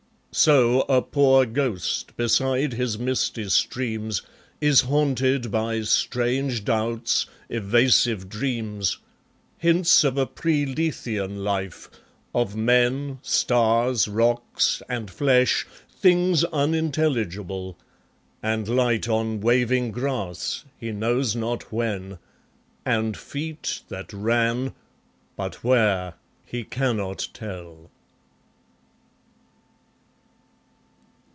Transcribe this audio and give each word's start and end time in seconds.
So 0.33 0.83
a 0.87 1.01
poor 1.01 1.45
ghost, 1.45 2.15
beside 2.15 2.71
his 2.71 2.97
misty 2.97 3.49
streams, 3.49 4.21
Is 4.61 4.79
haunted 4.83 5.51
by 5.51 5.81
strange 5.81 6.63
doubts, 6.63 7.25
evasive 7.49 8.29
dreams, 8.29 8.99
Hints 9.57 10.05
of 10.05 10.17
a 10.17 10.25
pre 10.25 10.65
Lethean 10.65 11.43
life, 11.43 11.89
of 12.33 12.55
men, 12.55 13.19
Stars, 13.21 14.07
rocks, 14.07 14.81
and 14.87 15.11
flesh, 15.11 15.67
things 15.89 16.45
unintelligible, 16.45 17.77
And 18.41 18.69
light 18.69 19.09
on 19.09 19.41
waving 19.41 19.91
grass, 19.91 20.63
he 20.79 20.93
knows 20.93 21.35
not 21.35 21.73
when, 21.73 22.19
And 22.85 23.17
feet 23.17 23.81
that 23.89 24.13
ran, 24.13 24.73
but 25.35 25.61
where, 25.61 26.13
he 26.45 26.63
cannot 26.63 27.27
tell. 27.33 27.89